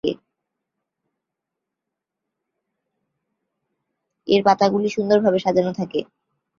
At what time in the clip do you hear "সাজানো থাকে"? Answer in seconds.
5.39-5.99